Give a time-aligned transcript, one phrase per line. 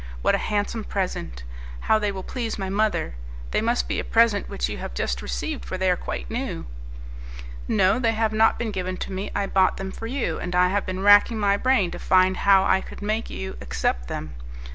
[0.23, 1.43] What a handsome present!
[1.81, 3.13] How they will please my mother!
[3.51, 6.65] They must be a present which you have just received, for they are quite new."
[7.67, 9.29] "No, they have not been given to me.
[9.35, 12.63] I bought them for you, and I have been racking my brain to find how
[12.63, 14.33] I could make you accept them.